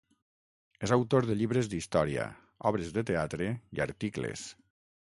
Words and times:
És 0.87 0.93
autor 0.95 1.27
de 1.31 1.35
llibres 1.41 1.69
d'història, 1.75 2.27
obres 2.73 2.91
de 2.97 3.05
teatre 3.13 3.53
i 3.79 3.89
articles. 3.89 4.53